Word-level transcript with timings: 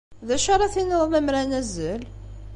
D 0.27 0.29
acu 0.35 0.49
ara 0.53 0.73
tiniḍ 0.73 1.01
lemmer 1.07 1.35
ad 1.41 1.47
nazzel? 1.49 2.01